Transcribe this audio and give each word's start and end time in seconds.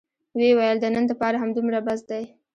ويې 0.37 0.51
ويل 0.57 0.77
د 0.81 0.85
نن 0.95 1.03
دپاره 1.11 1.41
همدومره 1.43 1.79
بس 1.87 2.01
دى. 2.09 2.23